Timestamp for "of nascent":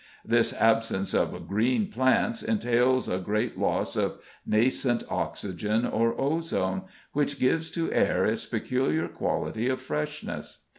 3.95-5.03